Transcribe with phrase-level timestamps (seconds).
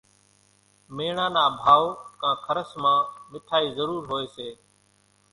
[0.95, 1.85] ميڻا نا ڀائو
[2.19, 2.99] ڪان کرس مان
[3.31, 4.49] مِٺائِي ضرور هوئيَ سي۔